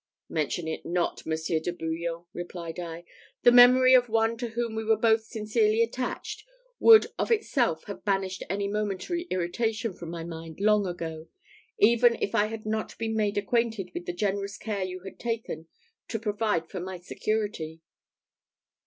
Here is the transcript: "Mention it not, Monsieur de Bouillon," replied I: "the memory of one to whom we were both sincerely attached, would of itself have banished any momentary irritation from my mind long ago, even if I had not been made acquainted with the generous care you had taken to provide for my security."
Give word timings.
"Mention 0.29 0.67
it 0.67 0.83
not, 0.83 1.27
Monsieur 1.27 1.59
de 1.59 1.71
Bouillon," 1.71 2.25
replied 2.33 2.79
I: 2.79 3.03
"the 3.43 3.51
memory 3.51 3.93
of 3.93 4.09
one 4.09 4.35
to 4.37 4.47
whom 4.47 4.73
we 4.73 4.83
were 4.83 4.97
both 4.97 5.25
sincerely 5.25 5.83
attached, 5.83 6.43
would 6.79 7.05
of 7.19 7.31
itself 7.31 7.83
have 7.83 8.03
banished 8.03 8.41
any 8.49 8.67
momentary 8.67 9.27
irritation 9.29 9.93
from 9.93 10.09
my 10.09 10.23
mind 10.23 10.59
long 10.59 10.87
ago, 10.87 11.27
even 11.77 12.15
if 12.19 12.33
I 12.33 12.47
had 12.47 12.65
not 12.65 12.97
been 12.97 13.13
made 13.15 13.37
acquainted 13.37 13.91
with 13.93 14.07
the 14.07 14.11
generous 14.13 14.57
care 14.57 14.83
you 14.83 15.01
had 15.01 15.19
taken 15.19 15.67
to 16.07 16.17
provide 16.17 16.67
for 16.67 16.79
my 16.79 16.97
security." 16.97 17.83